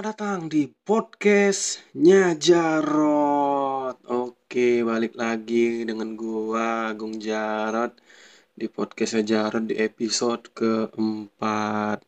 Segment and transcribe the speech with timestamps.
[0.00, 4.00] Selamat datang di podcastnya Jarot.
[4.08, 7.92] Oke, balik lagi dengan gua Agung Jarot
[8.56, 12.00] di podcastnya Jarot di episode keempat.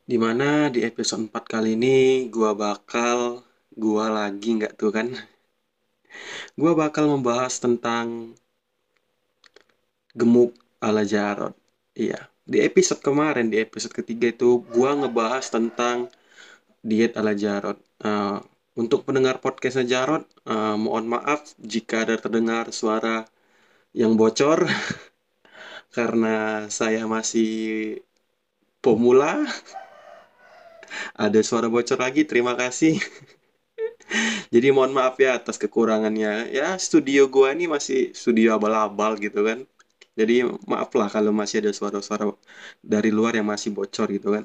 [0.00, 3.44] Di mana di episode 4 kali ini gua bakal
[3.76, 5.12] gua lagi nggak tuh kan?
[6.56, 8.32] Gua bakal membahas tentang
[10.16, 11.52] gemuk ala Jarot.
[11.92, 16.08] Iya, di episode kemarin di episode ketiga itu gua ngebahas tentang
[16.88, 17.78] diet ala Jarot.
[18.04, 18.38] Uh,
[18.80, 21.40] untuk pendengar podcastnya Jarot, uh, mohon maaf
[21.72, 23.24] jika ada terdengar suara
[24.00, 24.58] yang bocor
[25.96, 27.50] karena saya masih
[28.82, 29.32] pemula.
[31.24, 32.98] ada suara bocor lagi, terima kasih.
[34.54, 36.52] Jadi mohon maaf ya atas kekurangannya.
[36.58, 39.58] Ya studio gua ini masih studio abal-abal gitu kan.
[40.18, 40.34] Jadi
[40.70, 42.24] maaf lah kalau masih ada suara-suara
[42.92, 44.44] dari luar yang masih bocor gitu kan.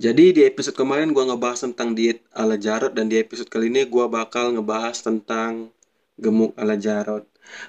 [0.00, 3.84] Jadi di episode kemarin gue ngebahas tentang diet ala Jarot dan di episode kali ini
[3.84, 5.68] gue bakal ngebahas tentang
[6.16, 7.24] gemuk ala Jarot.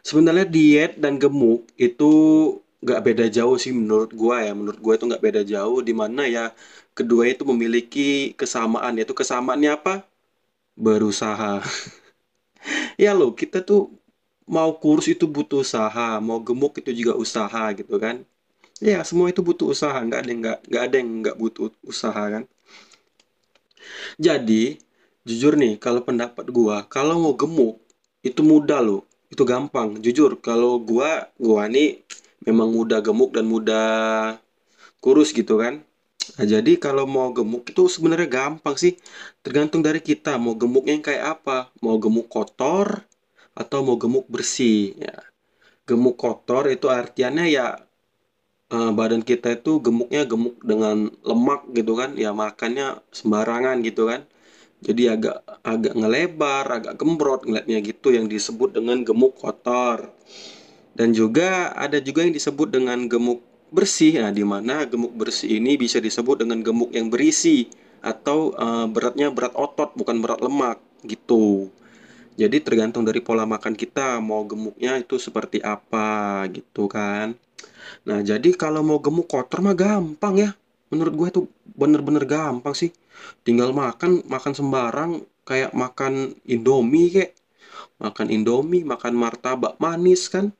[0.07, 2.11] Sebenarnya diet dan gemuk itu
[2.83, 4.53] nggak beda jauh sih menurut gue ya.
[4.55, 6.51] Menurut gue itu nggak beda jauh di mana ya
[6.95, 9.93] kedua itu memiliki kesamaan yaitu kesamaannya apa?
[10.79, 11.61] Berusaha.
[13.03, 13.91] ya lo kita tuh
[14.47, 18.23] mau kurus itu butuh usaha, mau gemuk itu juga usaha gitu kan.
[18.81, 22.23] Ya, semua itu butuh usaha, nggak ada yang nggak nggak ada yang nggak butuh usaha
[22.33, 22.43] kan.
[24.17, 24.77] Jadi,
[25.27, 27.77] jujur nih, kalau pendapat gua, kalau mau gemuk
[28.25, 29.99] itu mudah loh, itu gampang.
[30.01, 32.01] Jujur, kalau gua gua nih
[32.45, 34.37] memang mudah gemuk dan mudah
[35.03, 35.83] kurus gitu kan.
[36.39, 38.93] Nah, jadi kalau mau gemuk itu sebenarnya gampang sih.
[39.43, 41.57] Tergantung dari kita mau gemuknya yang kayak apa.
[41.83, 43.03] Mau gemuk kotor
[43.53, 45.17] atau mau gemuk bersih ya.
[45.87, 47.67] Gemuk kotor itu artiannya ya
[48.73, 52.17] uh, badan kita itu gemuknya gemuk dengan lemak gitu kan.
[52.17, 54.25] Ya makannya sembarangan gitu kan.
[54.83, 60.11] Jadi agak agak ngelebar agak gembrot ngeliatnya gitu yang disebut dengan gemuk kotor.
[60.93, 63.39] Dan juga ada juga yang disebut dengan gemuk
[63.71, 64.19] bersih.
[64.19, 67.69] Nah di mana gemuk bersih ini bisa disebut dengan gemuk yang berisi
[68.03, 71.71] atau uh, beratnya berat otot bukan berat lemak gitu.
[72.33, 77.37] Jadi tergantung dari pola makan kita mau gemuknya itu seperti apa gitu kan
[78.07, 80.49] Nah, jadi kalau mau gemuk kotor mah gampang ya.
[80.91, 81.41] Menurut gue itu
[81.73, 82.91] bener-bener gampang sih.
[83.45, 85.11] Tinggal makan, makan sembarang
[85.47, 87.33] kayak makan Indomie kayak.
[87.97, 90.53] Makan Indomie, makan martabak manis kan.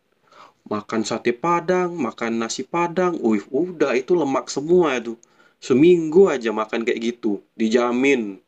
[0.64, 3.20] Makan sate padang, makan nasi padang.
[3.20, 5.20] Wih, udah itu lemak semua itu.
[5.60, 7.44] Seminggu aja makan kayak gitu.
[7.60, 8.40] Dijamin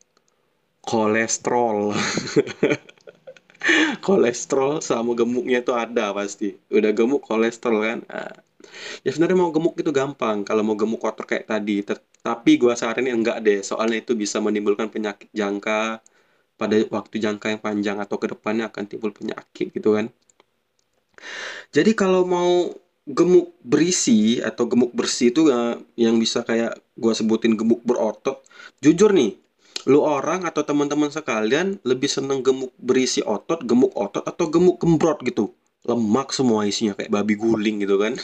[0.86, 1.92] kolesterol.
[4.06, 6.54] kolesterol sama gemuknya itu ada pasti.
[6.70, 8.00] Udah gemuk kolesterol kan.
[8.06, 8.45] Nah,
[9.06, 10.44] ya sebenarnya mau gemuk itu gampang.
[10.48, 11.86] Kalau mau gemuk kotor kayak tadi
[12.26, 13.60] tapi gua saranin enggak deh.
[13.62, 16.02] Soalnya itu bisa menimbulkan penyakit jangka
[16.56, 20.08] pada waktu jangka yang panjang atau ke depannya akan timbul penyakit gitu kan.
[21.76, 22.72] Jadi kalau mau
[23.06, 25.42] gemuk berisi atau gemuk bersih itu
[25.94, 28.42] yang bisa kayak gua sebutin gemuk berotot
[28.82, 29.38] jujur nih
[29.86, 35.22] lu orang atau teman-teman sekalian lebih seneng gemuk berisi otot gemuk otot atau gemuk gembrot
[35.22, 35.54] gitu.
[35.86, 38.18] Lemak semua isinya kayak babi guling gitu kan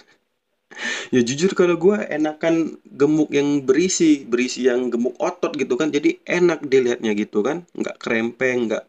[1.13, 6.17] ya jujur kalau gue enakan gemuk yang berisi berisi yang gemuk otot gitu kan jadi
[6.23, 7.67] enak dilihatnya gitu kan.
[7.75, 8.85] Nggak krempeng nggak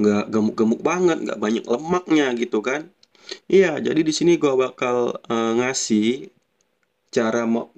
[0.00, 2.88] nggak gemuk-gemuk banget nggak banyak lemaknya gitu kan.
[3.46, 6.32] Iya jadi di sini gue bakal uh, ngasih
[7.14, 7.70] cara mau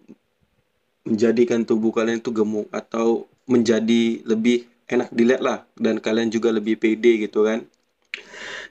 [1.03, 6.79] menjadikan tubuh kalian itu gemuk atau menjadi lebih enak dilihat lah dan kalian juga lebih
[6.79, 7.67] pede gitu kan.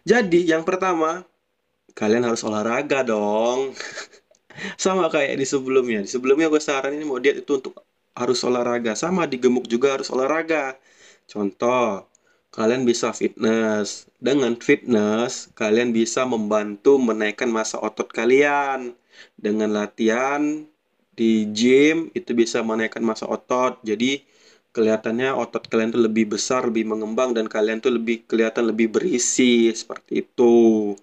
[0.07, 1.25] Jadi yang pertama
[1.93, 3.75] kalian harus olahraga dong
[4.75, 5.99] sama kayak di sebelumnya.
[6.05, 7.73] Di sebelumnya gue saranin mau diet itu untuk
[8.15, 8.93] harus olahraga.
[8.97, 10.75] Sama di gemuk juga harus olahraga.
[11.29, 12.05] Contoh,
[12.51, 14.07] kalian bisa fitness.
[14.19, 18.93] Dengan fitness, kalian bisa membantu menaikkan masa otot kalian.
[19.37, 20.65] Dengan latihan
[21.15, 23.79] di gym, itu bisa menaikkan masa otot.
[23.85, 24.23] Jadi,
[24.71, 29.67] kelihatannya otot kalian tuh lebih besar, lebih mengembang dan kalian tuh lebih kelihatan lebih berisi
[29.71, 30.95] seperti itu.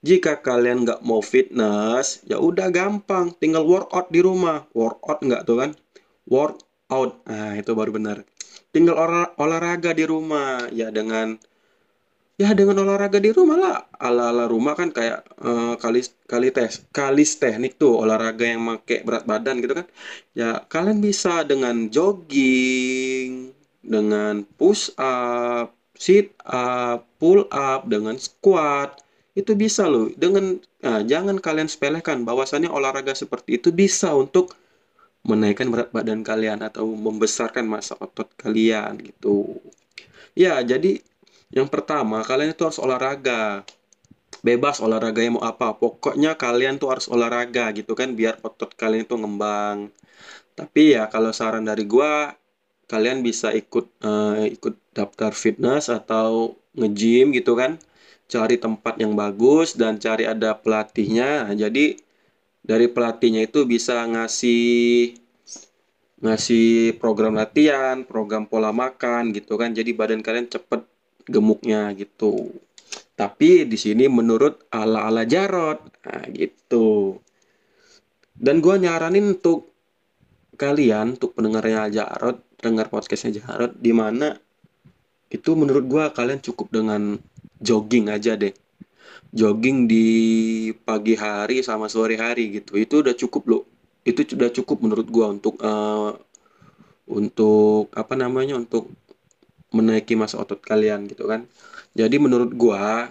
[0.00, 4.64] Jika kalian nggak mau fitness, ya udah gampang, tinggal workout di rumah.
[4.72, 5.70] Workout nggak tuh kan?
[6.24, 8.16] Workout, nah itu baru benar.
[8.72, 8.96] Tinggal
[9.36, 11.36] olahraga di rumah, ya dengan
[12.40, 13.76] ya dengan olahraga di rumah lah.
[14.00, 19.04] Ala ala rumah kan kayak uh, kali kali tes kalis teknik tuh olahraga yang make
[19.04, 19.86] berat badan gitu kan.
[20.32, 23.52] Ya kalian bisa dengan jogging
[23.84, 29.04] dengan push up sit up pull up dengan squat
[29.36, 30.08] itu bisa loh.
[30.16, 34.56] Dengan nah, jangan kalian sepelekan bahwasannya olahraga seperti itu bisa untuk
[35.28, 39.60] menaikkan berat badan kalian atau membesarkan massa otot kalian gitu.
[40.32, 41.04] Ya, jadi
[41.50, 43.66] yang pertama kalian itu harus olahraga.
[44.40, 49.18] Bebas olahraganya mau apa, pokoknya kalian tuh harus olahraga gitu kan biar otot kalian itu
[49.18, 49.92] ngembang.
[50.56, 52.32] Tapi ya kalau saran dari gua
[52.88, 57.76] kalian bisa ikut eh, ikut daftar fitness atau nge-gym gitu kan.
[58.30, 61.50] Cari tempat yang bagus dan cari ada pelatihnya.
[61.50, 61.98] Nah, jadi
[62.62, 65.18] dari pelatihnya itu bisa ngasih
[66.20, 69.74] ngasih program latihan, program pola makan gitu kan.
[69.74, 70.89] Jadi badan kalian cepet
[71.30, 72.50] gemuknya gitu.
[73.14, 77.20] Tapi di sini menurut ala-ala Jarot, nah gitu.
[78.32, 79.68] Dan gua nyaranin untuk
[80.56, 84.32] kalian, untuk pendengarnya Jarot, dengar podcastnya Jarot, di mana
[85.28, 87.20] itu menurut gua kalian cukup dengan
[87.60, 88.56] jogging aja deh.
[89.36, 90.06] Jogging di
[90.82, 92.74] pagi hari sama sore hari gitu.
[92.80, 93.62] Itu udah cukup loh.
[94.02, 96.10] Itu sudah cukup menurut gua untuk eh,
[97.12, 98.56] untuk apa namanya?
[98.56, 98.88] Untuk
[99.70, 101.46] menaiki massa otot kalian gitu kan.
[101.94, 103.10] Jadi menurut gua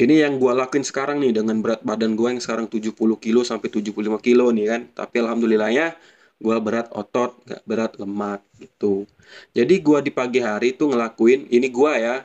[0.00, 3.68] ini yang gua lakuin sekarang nih dengan berat badan gua yang sekarang 70 kilo sampai
[3.70, 4.80] 75 kilo nih kan.
[4.92, 5.94] Tapi alhamdulillahnya
[6.42, 9.06] gua berat otot, gak berat lemak gitu.
[9.54, 12.16] Jadi gua di pagi hari tuh ngelakuin ini gua ya.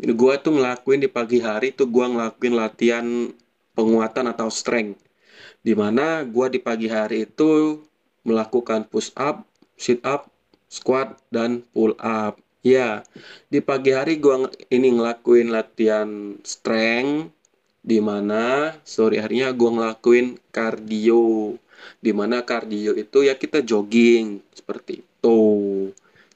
[0.00, 3.06] Ini gua tuh ngelakuin di pagi hari tuh gua ngelakuin latihan
[3.74, 5.00] penguatan atau strength.
[5.60, 7.80] Di mana gua di pagi hari itu
[8.24, 9.44] melakukan push up,
[9.76, 10.29] sit up,
[10.70, 12.38] squat dan pull up.
[12.62, 13.02] Ya,
[13.48, 17.32] di pagi hari gua ini ngelakuin latihan strength
[17.80, 21.58] di mana sore harinya gua ngelakuin cardio.
[21.98, 25.40] Di mana cardio itu ya kita jogging seperti itu.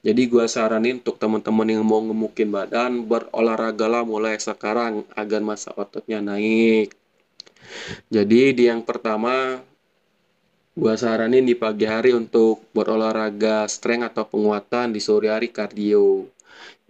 [0.05, 6.25] Jadi gua saranin untuk teman-teman yang mau ngemukin badan berolahragalah mulai sekarang agar massa ototnya
[6.25, 6.93] naik.
[8.09, 9.61] Jadi di yang pertama
[10.75, 16.27] gua saranin di pagi hari untuk berolahraga strength atau penguatan, di sore hari cardio.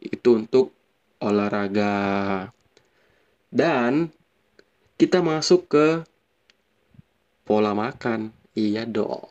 [0.00, 0.72] Itu untuk
[1.20, 2.48] olahraga.
[3.52, 4.08] Dan
[4.96, 5.86] kita masuk ke
[7.44, 8.32] pola makan.
[8.56, 9.28] Iya dong.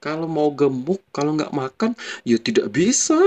[0.00, 1.92] Kalau mau gemuk, kalau nggak makan,
[2.24, 3.20] ya tidak bisa.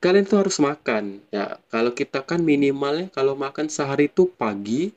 [0.00, 1.20] Kalian tuh harus makan.
[1.28, 4.96] Ya, kalau kita kan minimalnya kalau makan sehari itu pagi,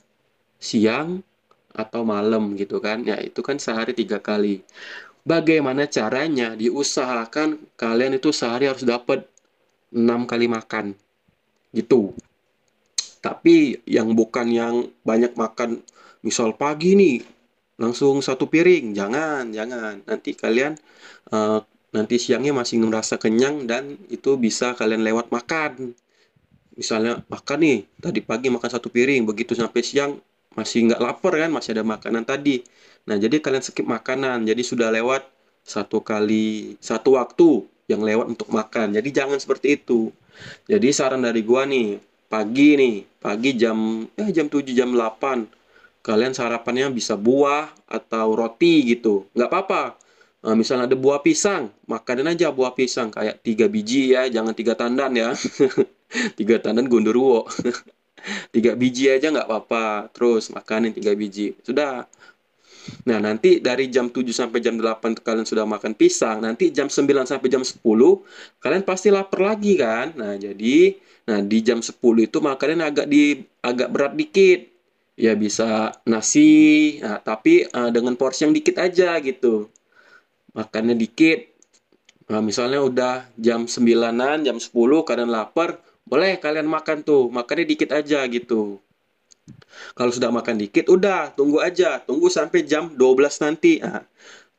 [0.63, 1.23] siang,
[1.75, 3.03] atau malam gitu kan.
[3.03, 4.63] Ya, itu kan sehari tiga kali.
[5.21, 6.57] Bagaimana caranya?
[6.57, 9.25] Diusahakan kalian itu sehari harus dapat
[9.94, 10.97] 6 kali makan.
[11.71, 12.15] Gitu.
[13.21, 14.75] Tapi yang bukan yang
[15.06, 15.85] banyak makan,
[16.25, 17.18] misal pagi nih,
[17.77, 18.97] langsung satu piring.
[18.97, 20.01] Jangan, jangan.
[20.09, 20.73] Nanti kalian
[21.29, 21.59] eh,
[21.91, 25.94] nanti siangnya masih ngerasa kenyang dan itu bisa kalian lewat makan.
[26.73, 30.18] Misalnya makan nih, tadi pagi makan satu piring, begitu sampai siang
[30.57, 32.63] masih nggak lapar kan, masih ada makanan tadi.
[33.07, 35.25] Nah, jadi kalian skip makanan, jadi sudah lewat
[35.65, 38.94] satu kali, satu waktu yang lewat untuk makan.
[38.95, 40.12] Jadi jangan seperti itu.
[40.68, 42.00] Jadi saran dari gua nih,
[42.31, 45.62] pagi nih, pagi jam eh jam 7 jam 8
[46.01, 49.30] kalian sarapannya bisa buah atau roti gitu.
[49.38, 49.83] Nggak apa-apa.
[50.42, 54.74] Nah, misalnya ada buah pisang, makanin aja buah pisang kayak tiga biji ya, jangan tiga
[54.74, 55.30] tandan ya.
[56.38, 57.47] Tiga tandan gondoruo.
[58.53, 60.11] Tiga biji aja nggak apa-apa.
[60.13, 61.57] Terus makanin tiga biji.
[61.65, 62.06] Sudah.
[63.06, 67.30] Nah, nanti dari jam 7 sampai jam 8 kalian sudah makan pisang, nanti jam 9
[67.30, 68.25] sampai jam 10
[68.57, 70.18] kalian pasti lapar lagi kan?
[70.18, 70.97] Nah, jadi
[71.30, 74.69] nah di jam 10 itu makannya agak di agak berat dikit.
[75.19, 79.69] Ya bisa nasi, nah, tapi eh, dengan porsi yang dikit aja gitu.
[80.57, 81.51] Makannya dikit.
[82.31, 85.77] Nah, misalnya udah jam 9-an, jam 10 kalian lapar,
[86.11, 88.83] boleh kalian makan tuh, makannya dikit aja gitu.
[89.95, 93.80] Kalau sudah makan dikit, udah tunggu aja, tunggu sampai jam 12 nanti.
[93.80, 94.03] Nah,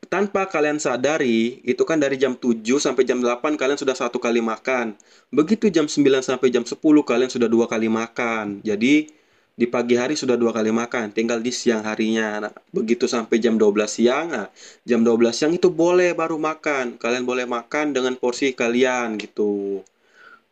[0.08, 4.40] tanpa kalian sadari, itu kan dari jam 7 sampai jam 8 kalian sudah satu kali
[4.40, 4.96] makan.
[5.28, 8.64] Begitu jam 9 sampai jam 10 kalian sudah dua kali makan.
[8.64, 9.12] Jadi
[9.52, 12.48] di pagi hari sudah dua kali makan, tinggal di siang harinya.
[12.48, 14.48] Nah, begitu sampai jam 12 siang, nah,
[14.88, 16.96] jam 12 siang itu boleh baru makan.
[16.96, 19.84] Kalian boleh makan dengan porsi kalian gitu.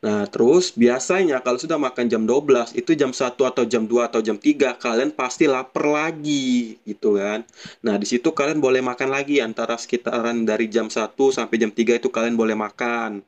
[0.00, 4.25] Nah, terus biasanya kalau sudah makan jam 12, itu jam 1 atau jam 2 atau
[4.25, 7.45] jam 3, kalian pasti lapar lagi, gitu kan.
[7.85, 12.00] Nah, di situ kalian boleh makan lagi antara sekitaran dari jam 1 sampai jam 3
[12.00, 13.21] itu kalian boleh makan.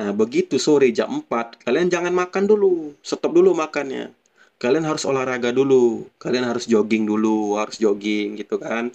[0.00, 4.08] Nah, begitu sore jam 4, kalian jangan makan dulu, stop dulu makannya.
[4.56, 8.88] Kalian harus olahraga dulu, kalian harus jogging dulu, harus jogging gitu kan.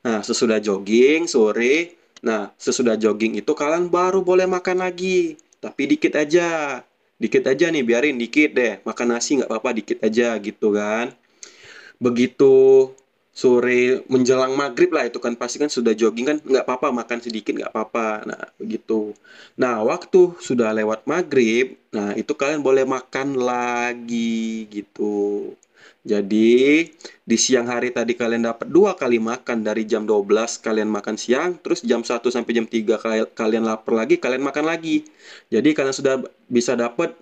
[0.00, 5.36] Nah, sesudah jogging sore, nah sesudah jogging itu kalian baru boleh makan lagi.
[5.62, 6.82] Tapi dikit aja.
[7.22, 8.82] Dikit aja nih, biarin dikit deh.
[8.82, 11.14] Makan nasi nggak apa-apa, dikit aja gitu kan.
[12.02, 12.90] Begitu
[13.32, 17.56] sore menjelang maghrib lah itu kan pasti kan sudah jogging kan nggak apa-apa makan sedikit
[17.56, 19.16] nggak apa-apa nah begitu
[19.56, 25.56] nah waktu sudah lewat maghrib nah itu kalian boleh makan lagi gitu
[26.02, 26.82] jadi
[27.22, 31.62] di siang hari tadi kalian dapat dua kali makan dari jam 12 kalian makan siang,
[31.62, 32.98] terus jam 1 sampai jam 3
[33.38, 35.06] kalian lapar lagi, kalian makan lagi.
[35.46, 36.14] Jadi kalian sudah
[36.50, 37.14] bisa dapat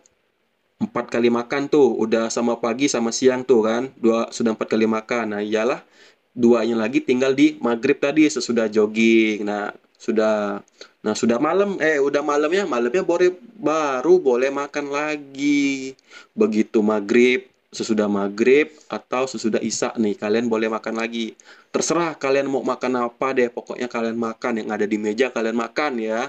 [0.81, 4.89] empat kali makan tuh, udah sama pagi sama siang tuh kan, dua sudah empat kali
[4.89, 5.37] makan.
[5.37, 5.85] Nah iyalah
[6.33, 9.45] duanya lagi tinggal di maghrib tadi sesudah jogging.
[9.45, 10.65] Nah sudah
[11.05, 13.29] nah sudah malam eh udah malamnya malamnya boleh
[13.61, 15.93] baru boleh makan lagi
[16.33, 21.39] begitu maghrib sesudah maghrib atau sesudah isya nih kalian boleh makan lagi.
[21.71, 26.03] Terserah kalian mau makan apa deh pokoknya kalian makan yang ada di meja kalian makan
[26.03, 26.27] ya.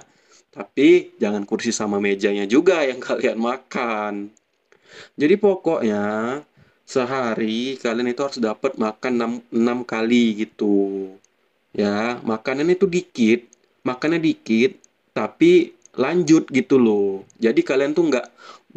[0.53, 4.29] Tapi jangan kursi sama mejanya juga yang kalian makan.
[5.17, 6.03] Jadi pokoknya
[6.85, 11.09] sehari kalian itu harus dapat makan 6, 6 kali gitu.
[11.73, 13.47] Ya makanan itu dikit
[13.81, 14.77] makannya dikit
[15.17, 17.25] tapi lanjut gitu loh.
[17.41, 18.27] Jadi kalian tuh nggak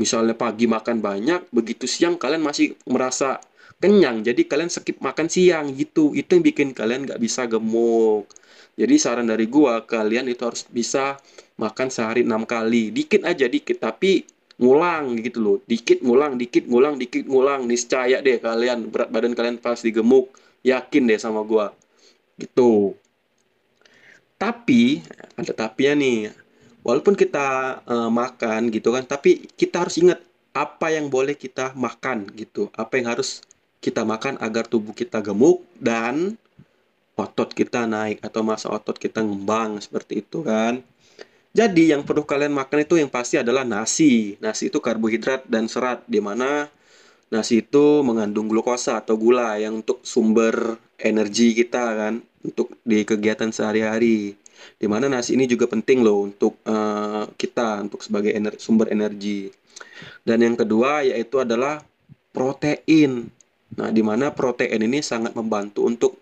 [0.01, 3.39] misalnya pagi makan banyak, begitu siang kalian masih merasa
[3.83, 6.17] kenyang, jadi kalian skip makan siang gitu.
[6.17, 8.31] Itu yang bikin kalian nggak bisa gemuk.
[8.75, 11.15] Jadi saran dari gua, kalian itu harus bisa
[11.61, 12.91] makan sehari enam kali.
[12.91, 13.79] Dikit aja, dikit.
[13.79, 14.27] Tapi
[14.59, 15.59] ngulang gitu loh.
[15.63, 17.71] Dikit ngulang, dikit ngulang, dikit ngulang.
[17.71, 20.35] Niscaya deh kalian, berat badan kalian pasti gemuk.
[20.67, 21.71] Yakin deh sama gua.
[22.35, 22.99] Gitu.
[24.35, 24.99] Tapi,
[25.39, 26.44] ada tapinya nih
[26.85, 30.21] walaupun kita uh, makan gitu kan tapi kita harus ingat
[30.55, 32.71] apa yang boleh kita makan gitu.
[32.79, 33.43] Apa yang harus
[33.83, 36.39] kita makan agar tubuh kita gemuk dan
[37.19, 40.81] otot kita naik atau masa otot kita ngembang seperti itu kan.
[41.55, 44.39] Jadi yang perlu kalian makan itu yang pasti adalah nasi.
[44.39, 46.71] Nasi itu karbohidrat dan serat di mana
[47.31, 52.15] nasi itu mengandung glukosa atau gula yang untuk sumber energi kita kan
[52.47, 54.39] untuk di kegiatan sehari-hari
[54.77, 59.51] Di mana nasi ini juga penting loh untuk uh, kita untuk sebagai ener sumber energi.
[60.25, 61.83] Dan yang kedua yaitu adalah
[62.35, 63.31] protein.
[63.75, 66.19] Nah, di mana protein ini sangat membantu untuk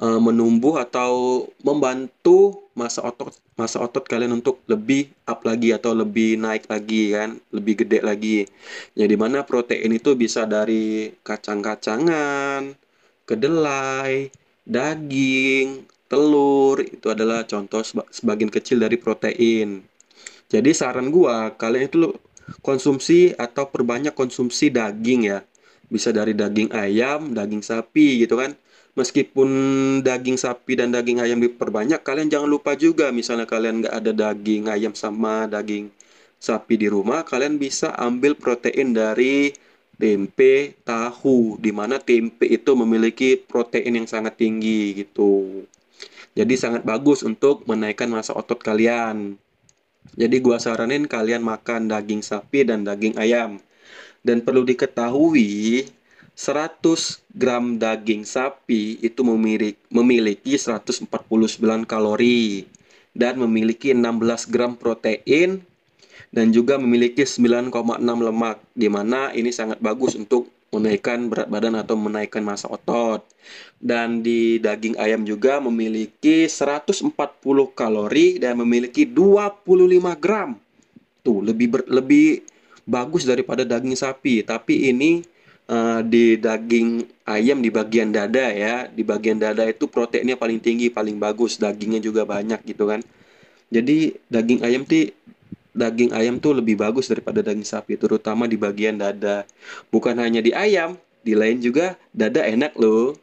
[0.00, 6.38] uh, menumbuh atau membantu masa otot masa otot kalian untuk lebih up lagi atau lebih
[6.38, 8.46] naik lagi kan, lebih gede lagi.
[8.94, 12.78] Ya di mana protein itu bisa dari kacang-kacangan,
[13.26, 14.30] kedelai,
[14.62, 19.84] daging, telur itu adalah contoh sebagian kecil dari protein.
[20.48, 22.16] Jadi saran gua kalian itu
[22.64, 25.44] konsumsi atau perbanyak konsumsi daging ya.
[25.88, 28.56] Bisa dari daging ayam, daging sapi gitu kan.
[28.98, 29.48] Meskipun
[30.02, 34.66] daging sapi dan daging ayam diperbanyak, kalian jangan lupa juga misalnya kalian nggak ada daging
[34.66, 35.92] ayam sama daging
[36.38, 39.54] sapi di rumah, kalian bisa ambil protein dari
[39.98, 45.62] tempe, tahu, di mana tempe itu memiliki protein yang sangat tinggi gitu.
[46.38, 49.34] Jadi sangat bagus untuk menaikkan masa otot kalian.
[50.14, 53.58] Jadi gua saranin kalian makan daging sapi dan daging ayam.
[54.22, 55.82] Dan perlu diketahui
[56.38, 56.78] 100
[57.34, 61.10] gram daging sapi itu memiliki, memiliki 149
[61.82, 62.70] kalori
[63.18, 65.58] dan memiliki 16 gram protein
[66.30, 71.96] dan juga memiliki 9,6 lemak di mana ini sangat bagus untuk menaikkan berat badan atau
[71.96, 73.24] menaikkan masa otot.
[73.78, 77.14] Dan di daging ayam juga memiliki 140
[77.72, 79.64] kalori dan memiliki 25
[80.18, 80.58] gram.
[81.24, 82.44] Tuh, lebih ber, lebih
[82.88, 85.20] bagus daripada daging sapi, tapi ini
[85.68, 88.88] uh, di daging ayam di bagian dada ya.
[88.88, 93.00] Di bagian dada itu proteinnya paling tinggi, paling bagus, dagingnya juga banyak gitu kan.
[93.68, 95.12] Jadi daging ayam tuh
[95.78, 99.46] daging ayam tuh lebih bagus daripada daging sapi, terutama di bagian dada.
[99.94, 103.14] Bukan hanya di ayam, di lain juga dada enak loh.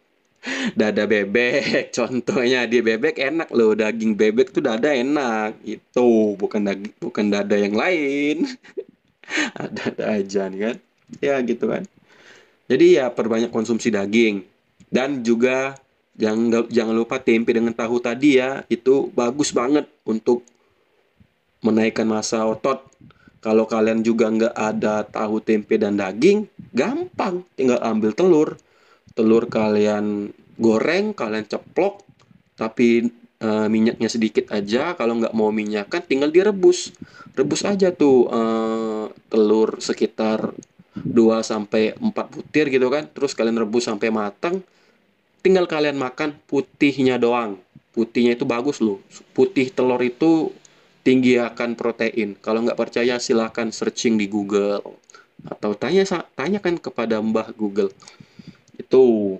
[0.77, 5.59] Dada bebek, contohnya di bebek enak loh, daging bebek tuh dada enak.
[5.67, 8.47] Itu bukan daging, bukan dada yang lain.
[9.59, 10.75] Ada-ada aja nih kan.
[11.19, 11.83] Ya gitu kan.
[12.65, 14.45] Jadi ya perbanyak konsumsi daging
[14.89, 15.77] dan juga
[16.15, 20.41] jangan jangan lupa tempe dengan tahu tadi ya itu bagus banget untuk
[21.65, 22.85] menaikkan masa otot.
[23.41, 27.45] Kalau kalian juga nggak ada tahu tempe dan daging, gampang.
[27.57, 28.49] Tinggal ambil telur.
[29.13, 32.01] Telur kalian goreng, kalian ceplok,
[32.57, 34.97] tapi e, minyaknya sedikit aja.
[34.97, 36.89] Kalau nggak mau minyak kan tinggal direbus.
[37.37, 38.41] Rebus aja tuh e,
[39.29, 40.49] telur sekitar
[40.97, 43.05] 2 sampai 4 butir gitu kan.
[43.13, 44.65] Terus kalian rebus sampai matang.
[45.45, 47.61] Tinggal kalian makan putihnya doang.
[47.93, 48.97] Putihnya itu bagus loh.
[49.37, 50.49] Putih telur itu
[51.05, 52.33] tinggi akan protein.
[52.41, 54.81] Kalau nggak percaya silahkan searching di Google
[55.45, 56.01] atau tanya
[56.33, 57.93] tanyakan kepada Mbah Google.
[58.75, 59.37] Itu.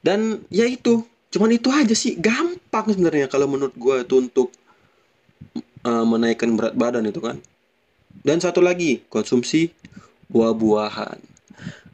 [0.00, 4.48] dan ya itu cuman itu aja sih gampang sebenarnya kalau menurut gue itu untuk
[5.84, 7.36] uh, menaikkan berat badan itu kan
[8.24, 9.70] dan satu lagi konsumsi
[10.32, 11.20] buah-buahan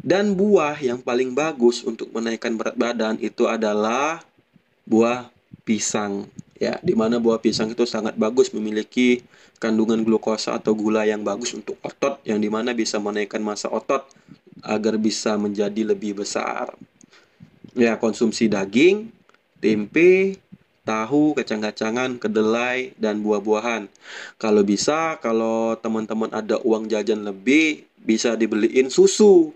[0.06, 4.22] dan buah yang paling bagus untuk menaikkan berat badan itu adalah
[4.86, 5.26] buah
[5.66, 9.24] pisang ya di mana buah pisang itu sangat bagus memiliki
[9.60, 14.04] kandungan glukosa atau gula yang bagus untuk otot yang di mana bisa menaikkan massa otot
[14.64, 16.72] agar bisa menjadi lebih besar
[17.76, 19.12] ya konsumsi daging
[19.60, 20.40] tempe
[20.86, 23.90] tahu, kacang-kacangan, kedelai, dan buah-buahan.
[24.38, 29.50] Kalau bisa, kalau teman-teman ada uang jajan lebih, bisa dibeliin susu.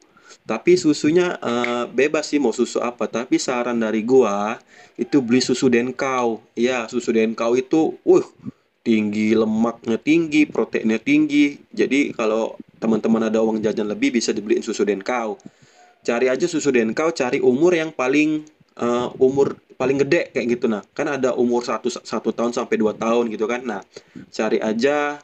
[0.46, 3.06] Tapi susunya uh, bebas sih mau susu apa.
[3.06, 4.58] Tapi saran dari gua
[4.98, 6.42] itu beli susu Denkau.
[6.58, 8.26] Ya, susu Denkau itu, uh,
[8.80, 11.60] tinggi lemaknya tinggi, proteinnya tinggi.
[11.70, 15.36] Jadi kalau teman-teman ada uang jajan lebih bisa dibeliin susu Denkau.
[16.00, 18.44] Cari aja susu Denkau, cari umur yang paling
[18.80, 20.80] uh, umur paling gede kayak gitu nah.
[20.96, 23.60] Kan ada umur satu satu tahun sampai dua tahun gitu kan.
[23.60, 23.84] Nah,
[24.32, 25.20] cari aja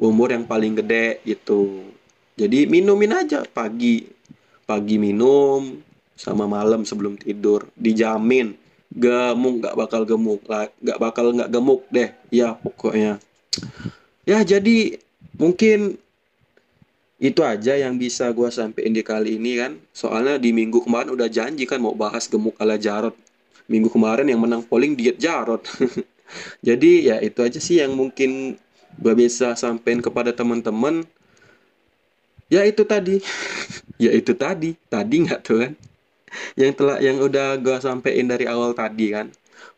[0.00, 1.86] umur yang paling gede gitu.
[2.34, 4.08] Jadi minumin aja pagi
[4.70, 5.82] pagi minum
[6.14, 7.66] sama malam sebelum tidur.
[7.74, 8.54] Dijamin
[8.94, 12.14] gemuk nggak bakal gemuk nggak bakal nggak gemuk deh.
[12.30, 13.18] Ya pokoknya.
[14.22, 15.02] Ya jadi
[15.34, 15.98] mungkin
[17.18, 19.82] itu aja yang bisa gue sampein di kali ini kan.
[19.90, 23.18] Soalnya di minggu kemarin udah janji kan mau bahas gemuk ala Jarot
[23.70, 25.62] minggu kemarin yang menang polling diet Jarot
[26.66, 28.58] jadi ya itu aja sih yang mungkin
[28.98, 31.06] gue bisa sampein kepada teman-teman.
[32.50, 33.22] Ya itu tadi
[34.00, 34.72] ya itu tadi.
[34.88, 35.72] Tadi nggak tuh kan?
[36.56, 39.28] Yang telah yang udah gue sampein dari awal tadi kan?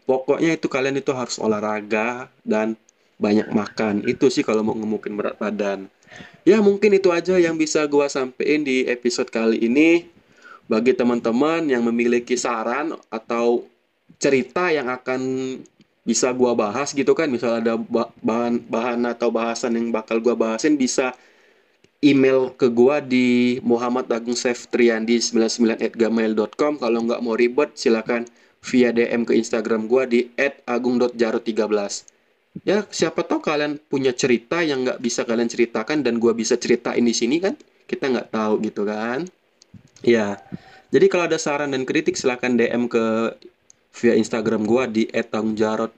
[0.07, 2.79] Pokoknya itu kalian itu harus olahraga dan
[3.19, 4.07] banyak makan.
[4.07, 5.91] Itu sih kalau mau ngemukin berat badan.
[6.47, 10.07] Ya mungkin itu aja yang bisa gue sampein di episode kali ini.
[10.71, 13.67] Bagi teman-teman yang memiliki saran atau
[14.23, 15.21] cerita yang akan
[16.03, 17.79] bisa gua bahas gitu kan misal ada
[18.23, 21.15] bahan bahan atau bahasan yang bakal gua bahasin bisa
[22.03, 28.27] email ke gua di Muhammad Agung Triandi 99@gmail.com kalau nggak mau ribet silakan
[28.63, 30.29] via DM ke Instagram gua di
[30.67, 32.13] @agung.jarot13
[32.61, 37.01] ya siapa tahu kalian punya cerita yang nggak bisa kalian ceritakan dan gua bisa ceritain
[37.01, 37.57] di sini kan?
[37.89, 39.25] Kita nggak tahu gitu kan?
[40.05, 40.37] Ya.
[40.93, 43.33] Jadi kalau ada saran dan kritik silakan DM ke
[43.97, 45.97] via Instagram gua di @aungjarot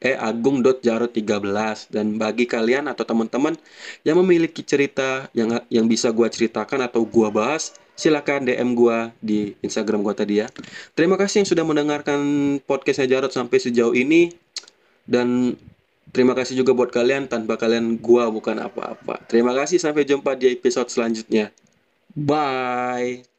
[0.00, 3.52] eh agung.jarot13 dan bagi kalian atau teman-teman
[4.00, 9.52] yang memiliki cerita yang yang bisa gua ceritakan atau gua bahas silakan DM gua di
[9.60, 10.48] Instagram gua tadi ya.
[10.96, 12.20] Terima kasih yang sudah mendengarkan
[12.64, 14.32] podcastnya Jarot sampai sejauh ini
[15.04, 15.52] dan
[16.16, 19.20] terima kasih juga buat kalian tanpa kalian gua bukan apa-apa.
[19.28, 21.52] Terima kasih sampai jumpa di episode selanjutnya.
[22.16, 23.29] Bye.